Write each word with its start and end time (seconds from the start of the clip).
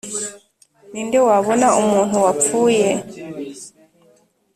Ni 0.91 1.01
nde 1.07 1.17
wabona 1.27 1.67
umuntu 1.81 2.15
wapfuye 2.25 2.87